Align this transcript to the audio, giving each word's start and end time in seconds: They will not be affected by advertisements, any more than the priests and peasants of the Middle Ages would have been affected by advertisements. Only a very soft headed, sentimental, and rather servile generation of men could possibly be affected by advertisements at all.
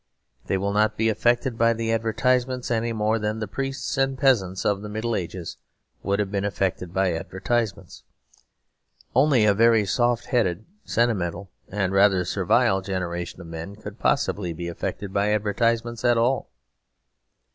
They 0.47 0.57
will 0.57 0.73
not 0.73 0.97
be 0.97 1.09
affected 1.09 1.59
by 1.59 1.75
advertisements, 1.75 2.71
any 2.71 2.91
more 2.91 3.19
than 3.19 3.37
the 3.37 3.47
priests 3.47 3.97
and 3.99 4.17
peasants 4.17 4.65
of 4.65 4.81
the 4.81 4.89
Middle 4.89 5.15
Ages 5.15 5.57
would 6.01 6.17
have 6.17 6.31
been 6.31 6.43
affected 6.43 6.91
by 6.91 7.13
advertisements. 7.13 8.01
Only 9.15 9.45
a 9.45 9.53
very 9.53 9.85
soft 9.85 10.25
headed, 10.25 10.65
sentimental, 10.85 11.51
and 11.69 11.93
rather 11.93 12.25
servile 12.25 12.81
generation 12.81 13.41
of 13.41 13.45
men 13.47 13.75
could 13.75 13.99
possibly 13.99 14.53
be 14.53 14.67
affected 14.69 15.13
by 15.13 15.29
advertisements 15.33 16.03
at 16.03 16.17
all. 16.17 16.49